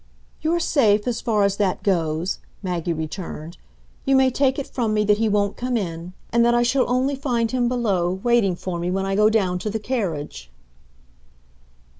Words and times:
"You're 0.41 0.59
safe, 0.59 1.05
as 1.07 1.21
far 1.21 1.43
as 1.43 1.57
that 1.57 1.83
goes," 1.83 2.39
Maggie 2.63 2.91
returned; 2.91 3.59
"you 4.03 4.15
may 4.15 4.31
take 4.31 4.57
it 4.57 4.65
from 4.65 4.95
me 4.95 5.03
that 5.03 5.19
he 5.19 5.29
won't 5.29 5.55
come 5.55 5.77
in; 5.77 6.13
and 6.31 6.43
that 6.43 6.55
I 6.55 6.63
shall 6.63 6.89
only 6.89 7.15
find 7.15 7.51
him 7.51 7.67
below, 7.69 8.19
waiting 8.23 8.55
for 8.55 8.79
me, 8.79 8.89
when 8.89 9.05
I 9.05 9.13
go 9.13 9.29
down 9.29 9.59
to 9.59 9.69
the 9.69 9.77
carriage." 9.79 10.49